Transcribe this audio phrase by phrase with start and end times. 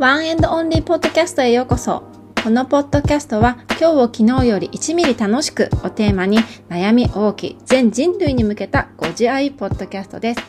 [0.00, 2.04] One and Only ポッドキャストへようこそ。
[2.42, 6.38] このポッドキャストは今日を昨日より1ミリ楽しくをテーマに
[6.70, 10.40] 悩み多き全人類に向けたご自愛ポッドキャストです。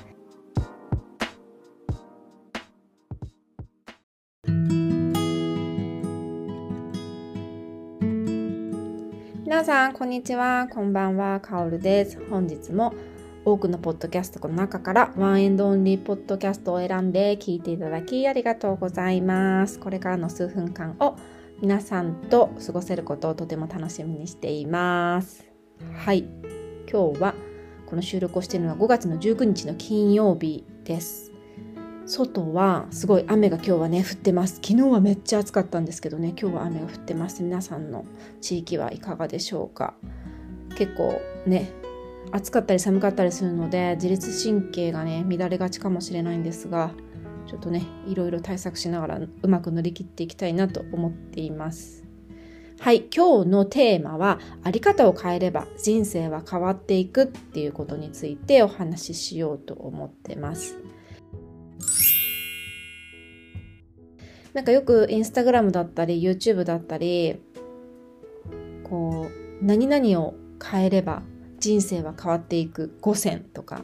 [9.43, 10.69] 皆さん、こんにちは。
[10.73, 11.41] こんばんは。
[11.41, 12.17] かおるです。
[12.29, 12.93] 本日も
[13.43, 19.79] 多くのポッドキャストの中から One and Only ポッドキャストを選んで聞いていただきありがとうございます。
[19.79, 21.15] これからの数分間を
[21.59, 25.43] 皆さんと過ごせることをとても楽しみにしています。
[25.93, 26.27] はい。
[26.91, 27.33] 今日は
[27.87, 31.31] この収録をしているのは5月の19日の金曜日です。
[32.05, 34.55] 外はすごい雨が今日はね降ってます。
[34.55, 37.41] 昨日はめっちゃ暑かったんですけどね、今日は雨が降ってます。
[37.41, 38.05] 皆さんの
[38.39, 39.95] 地域はいかがでしょうか。
[40.77, 41.71] 結構ね、
[42.31, 46.91] 暑かったり寒かったりするので自律神経がね乱れがちかもしれないんですが
[47.47, 52.05] ちょっとねいろいろ対策しながらうまく乗り切っていきたいなと思っています。
[52.79, 60.77] はい今日のテーマはあり方を変えれば人生は変わっていくっていうことについてお話ししようと思ってます。
[64.53, 67.39] なんかよくインスタグラムだったり YouTube だったり
[68.83, 69.27] こ
[69.61, 71.23] う何々を変えれば
[71.61, 73.83] 人生は変わっていく5選とか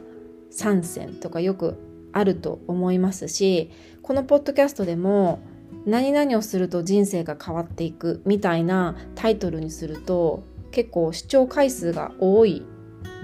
[0.52, 1.78] 3選とかよく
[2.12, 3.70] あると思いますし
[4.02, 5.40] このポッドキャストでも
[5.86, 12.64] 何々をすると人生が変わっていくみたいなタイトルにすると結構視聴回数が多い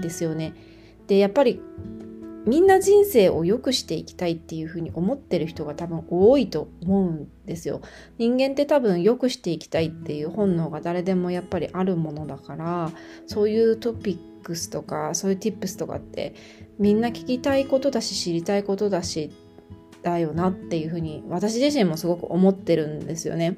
[0.01, 0.53] ですよね。
[1.07, 1.61] でやっぱり
[2.45, 7.81] みんな人生を良くしていきたいっていうふうに思ってる人が多分多いと思うんですよ。
[8.19, 12.91] 人間って多分良くしていきたいっていう本能が誰でもやっぱりあるものだから
[13.25, 16.35] そういうトピックスとかそういう tips とかって
[16.77, 19.31] みんな聞きたいことだし知りたいことだし
[20.03, 23.57] だよなっていうふうに私自身もすごく思ってるんですよね。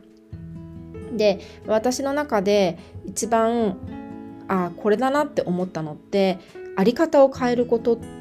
[1.18, 3.78] で私の中で一番
[4.48, 6.40] あこれだなって思ったのって
[6.78, 8.17] あり方を変えることって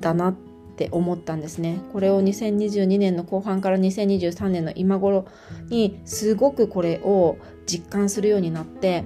[0.00, 0.34] だなっ
[0.76, 1.80] て思ったんですね。
[1.92, 5.26] これを2022年の後半から2023年の今頃
[5.68, 9.04] にすごくこれを実感するようになって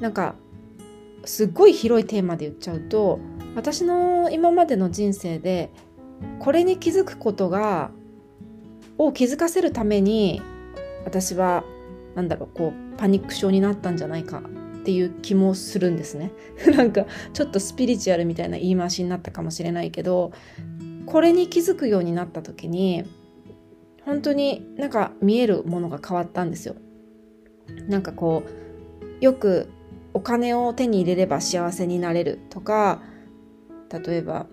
[0.00, 0.34] なんか
[1.24, 3.20] すっごい広いテーマで言っちゃうと
[3.54, 5.70] 私の今までの人生で
[6.38, 7.90] これに気づくことが
[8.98, 10.40] を気づかせるために
[11.04, 11.64] 私は
[12.14, 14.42] なんだろうこうパニック症になったんじゃないか
[14.82, 16.32] っていう気もするんですね。
[16.76, 20.32] なんかちょっとスピリチュアルみたいな言い回しになったかもしれないけど
[21.06, 23.04] これに気づくようになった時に
[24.04, 26.74] 本当になんか見えるものが変わったんですよ。
[27.88, 28.42] なんかこ
[29.20, 29.68] うよく
[30.14, 33.02] お金を手に入れれば幸せになれるとか
[34.04, 34.46] 例えば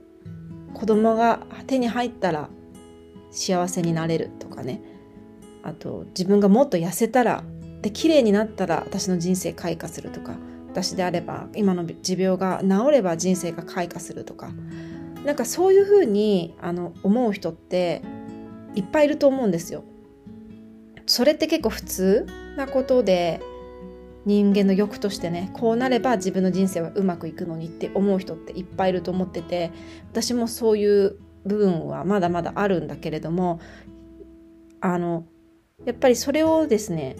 [0.76, 2.50] 子供が手に入ったら
[3.32, 4.82] 幸せになれるとかね。
[5.64, 7.44] あと自分がもっと痩せたら
[7.82, 10.36] で綺麗になったら私の人生開花するとか
[10.70, 14.52] 私であれば今の持病が治れば人生が開花するとか
[15.26, 18.02] なんかそういうふうにあの思う人って
[18.76, 19.84] いっぱいいると思うんですよ。
[21.06, 23.42] それって結構普通なことで
[24.26, 29.72] 人間の欲としてねこうなれば自分の人生はうまくいくのにって思う人っていっぱいいると思ってて
[30.12, 33.60] 私もそういう部分はまだまだあるんだけれども
[34.82, 35.26] あの
[35.86, 37.16] やっぱりそれをですね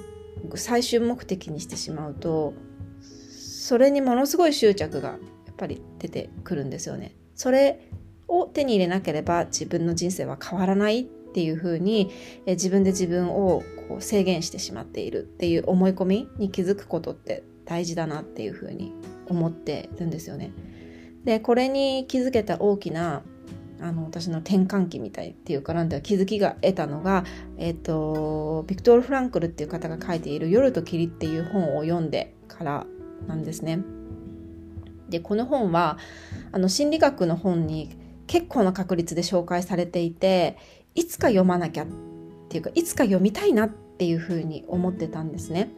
[0.58, 2.54] 最終目的にしてしまうと
[3.02, 5.16] それにものすごい執着がや
[5.52, 7.16] っぱり出てくるんですよね。
[7.36, 7.88] それ
[8.28, 12.12] を手に入れなければ自分の人生は変わらないっていうふうに
[12.46, 18.94] え自分で自分をこう制限してしまっているっていう思い込みに気づくことって大事だなっていうふうに
[19.28, 20.52] 思ってるんですよね。
[21.24, 23.24] でこれに気づけた大きな
[23.82, 27.24] あの私の転換期みたいっていうかなんだ気づきが得たのが、
[27.58, 32.86] えっ、とビクトール・フランクルっていう方が書いている「夜と霧」っていう本を読んでから
[33.28, 33.80] なんですね。
[35.10, 35.98] でこの本は
[36.52, 37.98] あの心理学の本に
[38.28, 40.58] 結構な確率で紹介されていて
[40.94, 41.88] いつか読まなきゃっ
[42.50, 45.70] ていうかいつか読みたいなっていうふうに思ってたんですね。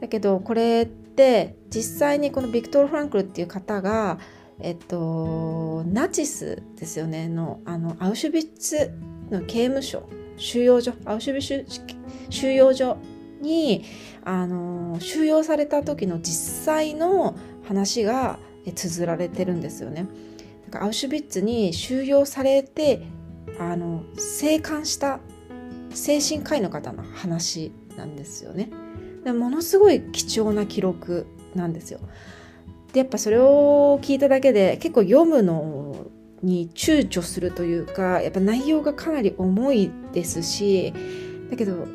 [0.00, 4.18] だけどこれって実際にこのビクトール・フランクルっていう方が
[4.60, 8.92] えっと、ナチスですよねのあのアウシュビッツ
[9.30, 11.80] の刑務所収容所アウシュビッツ
[12.30, 12.98] 収容所
[13.40, 13.84] に
[14.24, 18.38] あの収容された時の実際の話が
[18.74, 20.06] 綴られてるんですよね。
[20.70, 23.02] だかアウシュビッツに収容されて
[23.58, 25.20] あの生還した
[25.90, 28.70] 精神科医の方の話なんですよね。
[29.26, 32.00] ものすごい貴重な記録なんですよ。
[32.94, 36.06] でやっぱそれを聞いただけで結構読むの
[36.42, 40.94] に躊躇するというかやっぱ内容がかなり重いですし
[41.50, 41.86] だけど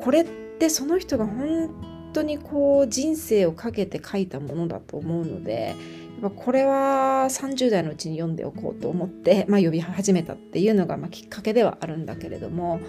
[0.00, 0.24] これっ
[0.58, 5.76] てその人が本当にこう人生をかけて書いたものだと思うので
[6.20, 12.80] やっぱこれは30代のうちに読んでおこうと思って、 まあ、読み始めたっていうのがまきっかけではあるんだけれども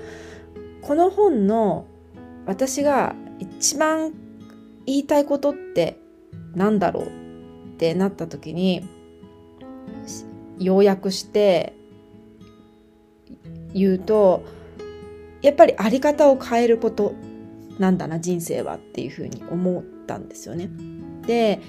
[0.82, 1.86] この本の
[2.46, 4.14] 私が一番
[4.86, 6.00] 言いたいことって
[6.56, 7.27] 何だろう
[7.78, 8.90] ってなった時に
[10.58, 11.74] 要約して
[13.72, 14.44] 言うと
[15.44, 17.14] やっぱりあり方を変えること
[17.78, 20.72] なんだな人生はっていうふうに思ったんですよね。
[21.28, 21.62] で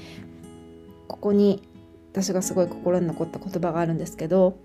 [1.09, 1.63] ここに
[2.13, 4.59] 私がすごい心に残った言葉があるんですけど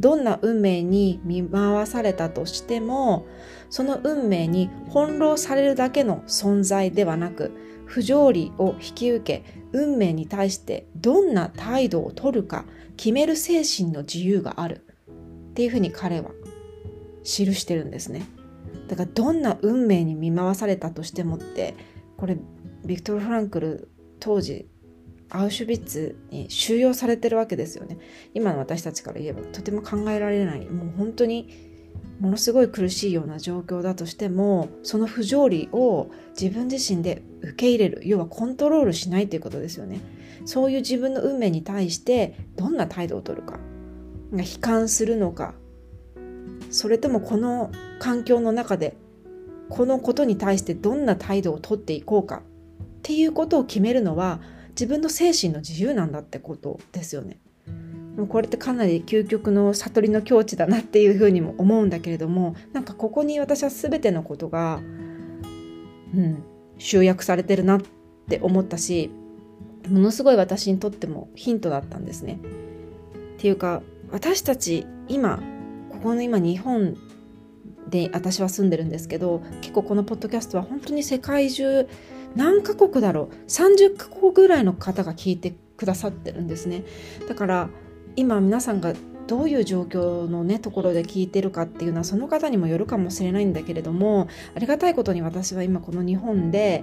[0.00, 3.26] どんな運命に見舞わされたとしても
[3.70, 7.52] その運命に翻弄されるだけの存在ではなく
[7.84, 12.64] 不条理を引き受け運命に対してどんな態度をとるか
[12.96, 14.84] 決める精神の自由がある。
[15.50, 16.30] っていうふうに彼は
[17.24, 18.26] 記してるんですね。
[18.86, 21.74] だからどんな運命に見舞わされたとしてもって
[22.16, 22.38] これ
[22.84, 24.68] ビクトル・フランクル当時
[25.30, 27.98] アウシュビッツに収容されてるわけですよね。
[28.34, 30.64] 今の私たちから言えばとても考えられない。
[30.66, 31.67] もう本当に
[32.20, 40.00] ものすごい苦しいような状況だとしてもその不条理を自分自身で受け入れる要はコントロールしないということですよね
[40.44, 43.58] そういう自分の運命に対してどんな態度をとるか
[44.32, 45.54] 悲観するのか
[46.70, 48.96] それともこの環境の中で
[49.68, 52.40] このことに対してどんな態度をとっていこうかっ
[53.02, 54.40] ていうことを決めるのは
[54.70, 57.38] 自分の精神の自由なんだってことですよね。
[58.18, 64.80] もうこれってかなり究極の悟りの境地だなっていうふうにも思うんだけれどもなんかここに私は全てのことが、
[66.14, 66.42] うん、
[66.78, 67.80] 集約されてるなっ
[68.28, 69.12] て思ったし
[69.88, 72.40] ものすごい私にとってもヒントだったんですね。
[73.36, 75.40] っていうか私たち今
[75.92, 76.96] ここの今日本
[77.88, 81.88] で私は住んでるんですけど結構このポッドキャストは本当に世界中
[82.34, 86.82] 何カ国だろう30カ国ぐらいの方が聞いてくださってるんですね
[87.28, 87.70] だから
[88.18, 88.94] 今皆さんが
[89.28, 94.26] どういう状況のねところで聞いてるかっていうのはその方にもよるかもしれないんだけれども
[94.56, 96.82] ありがたいことに私は今この日本で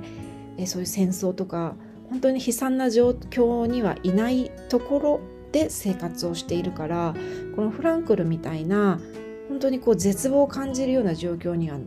[0.58, 1.76] えそういう戦争とか
[2.10, 5.20] 本当に悲惨な状況にはいないところ
[5.52, 7.14] で生活をしているから
[7.58, 9.02] このフランクルみたいな
[9.50, 11.80] 本当にこう絶望を感じるような状況には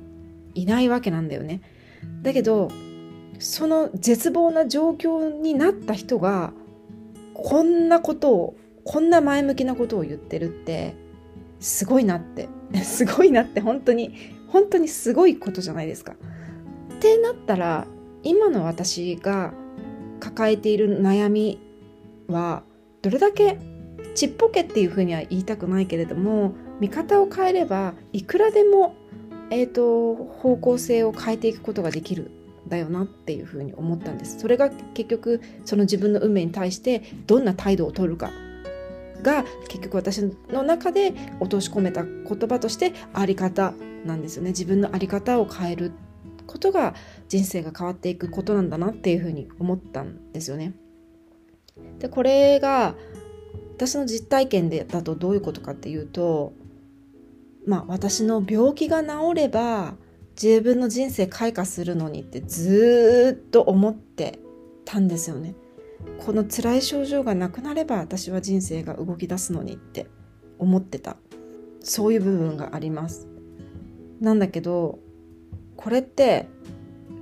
[0.54, 1.62] いないわけなんだよね。
[2.20, 2.70] だけど
[3.38, 6.52] その絶望な状況になった人が
[7.32, 8.56] こんなことを
[8.90, 10.94] こんな前向きなことを言ってるって
[11.60, 12.48] すごいなって。
[12.82, 14.14] すごいなって本当に。
[14.46, 16.16] 本当にすごいことじゃないですか。
[16.94, 17.86] ってなったら
[18.22, 19.52] 今の私が
[20.20, 21.60] 抱えている悩み
[22.28, 22.62] は
[23.02, 23.58] どれだけ
[24.14, 28.94] ちっぽけっていうふうには言いたくないけれども見方を変えればいくらでも、
[29.50, 32.30] えーと、方向性を変えていくことができる。
[32.66, 34.38] だよなっていうふうに思ったんです。
[34.38, 38.30] それが結局その自分の運命に対してどんな態度を取るか。
[39.22, 40.18] が結局私
[40.50, 43.74] の中で落とし込めた言葉としてあり方
[44.04, 45.92] なんですよね自分のあり方を変える
[46.46, 46.94] ことが
[47.28, 50.72] 人生が変わっていくことなんだなっていうふうに思ったんですよね。
[51.98, 52.94] でこれが
[53.76, 56.52] 私の実体験でだとどういうことかっていうと
[57.66, 59.94] まあ私の病気が治れば
[60.40, 64.38] 自分の人生開花するのにってずっと思って
[64.84, 65.54] たんですよね。
[66.18, 70.06] この辛い症状がなくなれば私は人生が動き出すのにって
[70.58, 71.16] 思ってた。
[71.80, 73.28] そういう部分があります。
[74.20, 74.98] なんだけど
[75.76, 76.48] これって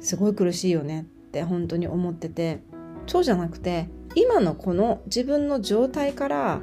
[0.01, 2.63] すごい苦しいよねって本当に思ってて
[3.07, 6.61] そうじゃなくて今のこの自分の状態から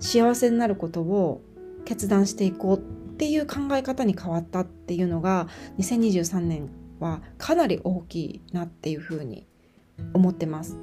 [0.00, 1.42] 幸せになることを
[1.84, 2.80] 決断していこうっ
[3.16, 5.48] ていう考え方に変わったっていうのが
[5.78, 6.68] 2023年
[7.00, 9.46] はかなり大きいなっていうふうに
[10.12, 10.76] 思ってます。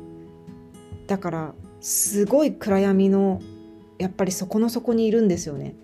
[1.07, 3.41] だからすごい暗闇の
[3.97, 5.75] やっぱりそこの底にいるんですよね。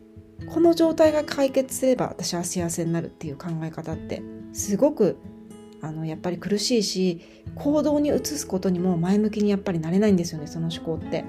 [0.47, 5.17] この状態が解決すれば私は幸せになるっていう考え方ってすごく
[5.81, 7.21] あのやっぱり苦しいし
[7.55, 11.23] 行動に移すことにも前向きにやっぱりなれないんですよねその思考って。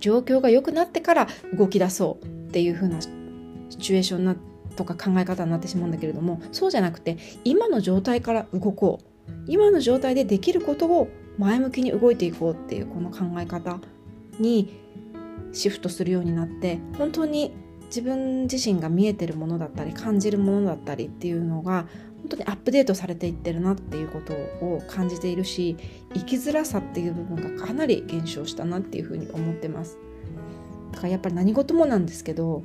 [0.00, 3.08] 状況が良くなってから動き出そうっていう風なシ
[3.78, 4.36] チュエーションな
[4.76, 9.18] とか考え方になってしまうんだけれどもそうじゃなくて今の状態から動こう。
[9.46, 13.78] 今の状態でできることを前向きに動いていこうっていうこの考え方
[14.38, 14.80] に
[15.52, 17.52] シフトするようになって本当に
[17.86, 21.86] 自分自身が見えてるものだったり感じるものだったりっていうのが
[22.18, 25.76] 本当にアップデートされていってるなっていうことを感じているし
[26.14, 29.98] 生きづらさっていう部分がかなり減少したなっていうふうに思ってます
[30.92, 32.64] だからやっぱり何事もなんですけど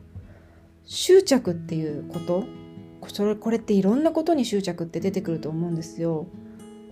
[0.86, 2.44] 執着っていうこと
[3.40, 6.26] これっていろんなことに執着って出てくると思うんですよ。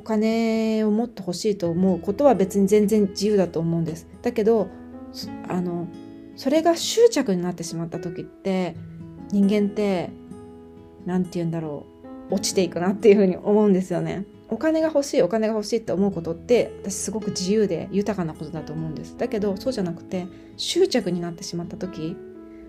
[0.02, 4.08] お金をもっと欲しいと思うことは別に全然自由だと思うんです。
[4.24, 4.68] だけど
[5.48, 5.88] あの
[6.36, 8.76] それが執着になってしまった時って
[9.32, 10.10] 人間って
[11.06, 11.86] 何て言うんだろ
[12.30, 14.26] う落ちていくなっていうふうに思うんですよね。
[14.50, 20.26] お金が欲しいお金が欲しいって思うことって私すごく自由で豊かなことだと思うんですだけどそうじゃなくて
[20.58, 22.18] 執着になってしまった時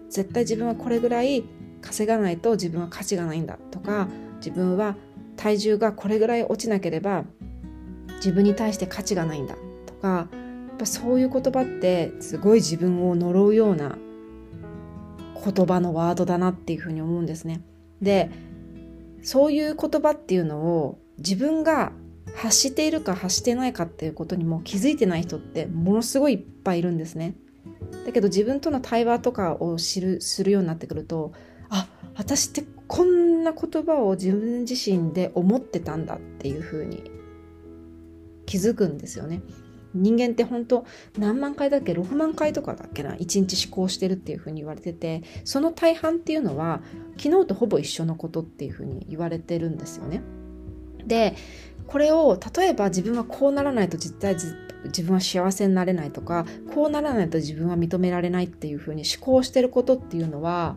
[0.08, 1.42] 絶対自分はこれぐらい
[1.80, 4.96] 稼がないと自分は価値がないんだとか自分は
[5.42, 7.24] 体重がこれぐらい落ちなければ
[8.18, 9.56] 自分に対して価値がないんだ
[9.86, 10.28] とか
[10.68, 13.98] やっぱそういう言葉ってすごい自分を呪うような
[15.44, 17.60] 言葉のワードだなっていうふうに思うんですね。
[18.00, 18.30] で
[19.24, 21.90] そういう言葉っていうのを自分が
[22.36, 27.34] 発しているか発してないかっていうことにも気づいてない人ってものすごいいっぱいいるんですね。
[28.06, 31.32] だけど自分との対話とかを知るするようになってくると
[31.68, 37.10] あっ私ってこんな言葉を自分自身で思ってたんだっていうふうに
[38.46, 39.42] 気づくんですよね。
[39.94, 40.86] 人間って本当
[41.18, 46.82] 何万回だっけ？6万回とかだっけな？1日思考してるっていうふうに言われててその大半っていうのは
[47.18, 50.22] 昨日とほぼ一緒のことっていうふうに言われてるんですよね。
[51.06, 51.34] で
[51.86, 60.76] これを例えば自分はこうならないと実対自分は幸せになれないとかこうならないと自分は認められないっていうふうに思考してることっていうのは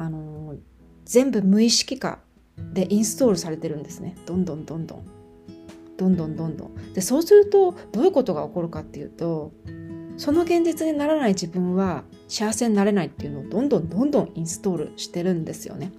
[0.00, 0.56] あの
[1.04, 2.20] 全部無意識化
[2.72, 4.16] でインストールされてるんですね。
[4.24, 5.06] どんどんどんどん。
[5.98, 6.92] どんどんどんどん。
[6.94, 9.52] でそうするとどういうことが起こるかっていうと
[10.16, 15.92] その現実にならない自分は幸せになれないっていうのをどんどんどんどんインストールしてるんですよね。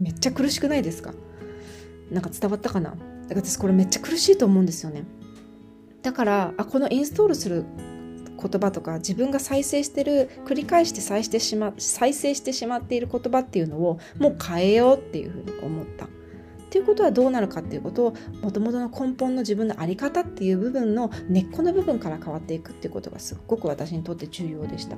[0.00, 1.12] めっちゃ苦しくないですか？
[2.10, 2.90] なんか伝わったかな？
[2.90, 3.02] だか
[3.34, 5.04] ら私これめっちゃ苦しいと思うんですよね。
[6.00, 7.66] だからあこのインストールする
[8.36, 16.06] 言葉とか自分が再生してる繰り返して再してしま再生してしまっている言葉っていうのをもう変えようっていうふうに思った。
[16.66, 24.96] っていうことはどうなるかっていうことをもともとの根本の自分の在り方っていう部分の根っこの部分から変わっていくっていうことがすっごく私にとって重要でした。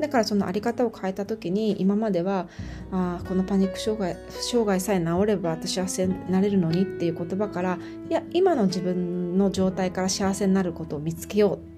[0.00, 2.48] だからその在り方を変えた時に今までは
[2.90, 11.71] あこのパニック障害障害さえ治れば私は幸せになれるのにっていう言葉からいや今の自分の状態から幸せになることを見つけよう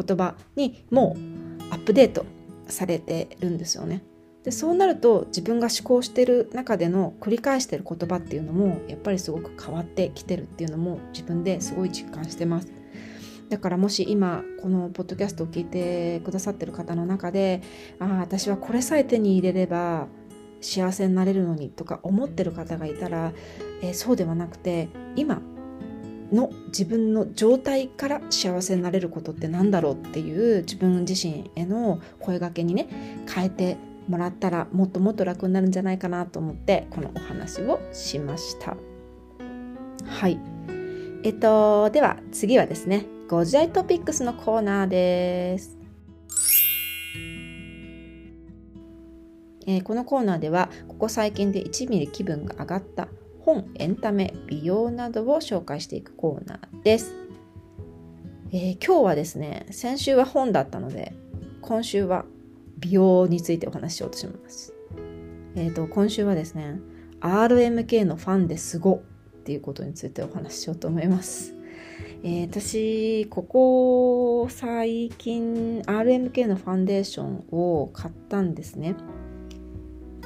[0.00, 2.24] 言葉にもうアップデート
[2.68, 4.02] されてるんですよね。
[4.44, 12.72] でそうなると自分が思考してる中での繰り返してる言葉っていうのもやっぱりすごく変わってきてるっていうのも自分ですごい実感してます。
[13.50, 17.62] だからもし今このポッドキャストを聞いてくださってる方の中で
[17.98, 20.06] ああ私はこれさえ手に入れれば
[20.60, 23.32] 幸せになれるのにとか思ってる方がいたら、
[23.82, 25.42] えー、そうではなくて今
[26.32, 32.88] の自分の状態から幸せになれることって何だろうっていう自分自身への声がけにね
[33.32, 33.76] 変えて
[34.08, 38.76] もらったらもっともっと楽になるんじゃないかなと思ってこのお話をしました。
[40.06, 40.38] はい。
[41.22, 45.78] えっとでは次はですねご自愛トピックスのコーナーです。
[49.66, 53.08] えー、このコーナーではここ最近で1ミリ気分が上がった
[53.44, 57.14] 本、エンタメ、美容などを紹介していくコーナーです。
[58.52, 61.14] えー、今日はですね、先週は本だったので、
[61.62, 62.24] 今週は
[62.78, 64.74] 美容についてお話ししようとします。
[65.56, 66.80] えっ、ー、と、今週はですね、
[67.20, 69.00] RMK のファンですごっ
[69.44, 71.54] ていうことについてお話ししようと思います。
[72.22, 78.94] えー、私、ここ最近 RMK のファンデーションを買ったんですね。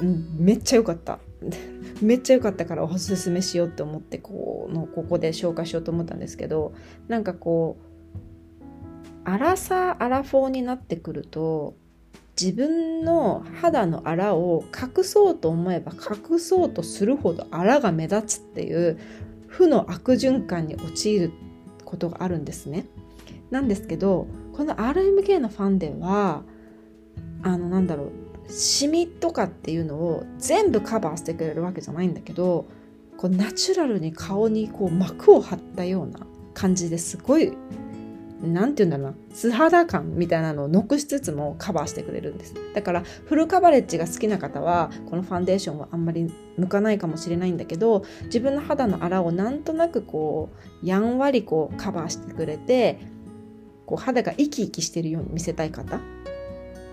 [0.03, 1.19] ん、めっちゃ良かった。
[2.01, 6.73] めっちゃ良かったからおすすめしようって思ってこのここで紹介しようと思ったんですけど
[7.07, 11.75] なんかこうアラサーアラフォーになってくると
[12.39, 18.97] 自分の肌のあらを隠そうと思えば隠そうとするほどあらが目立つっていう
[19.47, 21.31] 負の悪循環に陥る
[21.85, 22.87] ことがあるんですね。
[23.51, 26.43] なんですけどこの RMK のファンデは
[27.41, 28.11] あのなんだろう
[28.47, 32.67] シミとかっていうのを全部カバーしてくれるわけじゃないんだけど
[33.17, 36.19] こうナチュラルに顔にこう膜を張ったような
[36.53, 37.53] 感じですごい
[38.41, 42.53] 何て言うんだろうな素肌感みたいなのを残しつつもカバーしてくれるんです。
[42.73, 50.49] だからフルカバレッジが好きな方はこのファンデーションはあんまり向かないかもしれないんだけど自分の肌のあらをなんとなくこ
[50.83, 52.99] うやんわりこうカバーしてくれて
[53.85, 55.99] こう肌が生き生きしてるように見せたい方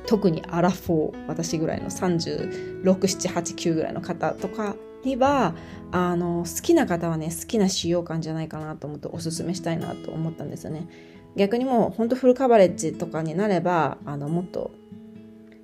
[0.06, 5.54] 特にアラフォー私ぐらいの36789ぐらいの方とかには
[5.90, 10.88] あの好きな方はね好きな使用感じゃないかなと思っておすすめしたいなと思ったんですよね。
[11.36, 14.70] 逆にもうほんとフルカバレッジとかになればあのもっと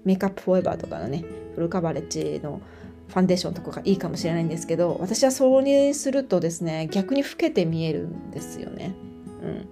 [0.04, 2.62] メイクアップフォーエバーとかのねフルカバレッジの
[3.08, 8.94] ファンデーションとかがいいかもしれないんですけど私はそうにするとですね逆に老けて見えるんですよね。
[9.42, 9.68] うん、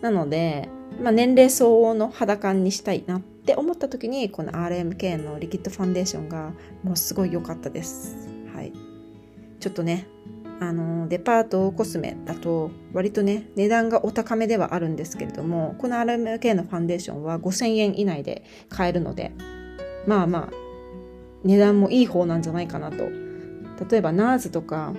[0.00, 0.68] なので、
[1.02, 8.28] まあ、年齢相応の肌感にしたいなって思った時にこの RMK のリキッドファンデーションがもうすごい良かったです。
[8.54, 8.72] はい、
[9.60, 10.06] ちょっとね
[10.60, 19.32] あのデパートコスメだと割とね値段がお高めではあるんですけれどもこの RMK のファンデーションは5000円以内で買えるので
[20.06, 20.50] まあまあ
[21.42, 23.08] 値段もいい方なんじゃないかなと
[23.90, 24.94] 例えば NARS とか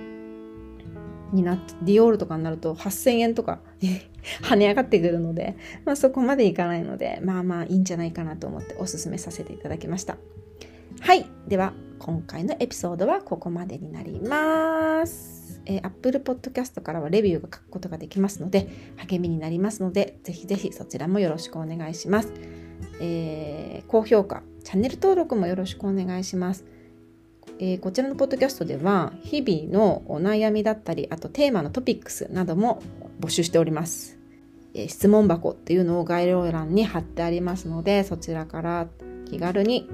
[1.32, 3.60] になっディオールとかになると8000円とか
[4.42, 10.16] 跳ね上がってくるので、まあ、そこまでいかないのでまあまあいいんじゃないかなと思っておすすめさせていただきました
[11.00, 22.32] はいでは今回のエピソードはここまでになりますえー、Apple Podcast からはレビューが書くことができますので、励みになりますので、ぜひぜひそちらもよろしくお願いします。
[23.00, 26.64] えー、高評価、チャンネル登録もよろしくお願いします。
[27.58, 32.82] えー、こちらのポッドキャストでは、日々のお悩みだったり、あとテーマのトピックスなども
[33.20, 34.18] 募集しております。
[34.74, 38.88] えー、質問箱っていうのを概要欄に貼ってありますので、そちらから
[39.24, 39.88] 気軽に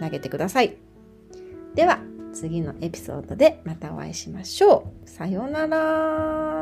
[0.00, 0.76] 投げてください。
[1.74, 2.00] では、
[2.32, 5.08] 次のエピソードでまたお会いしましょう。
[5.08, 6.55] さようなら。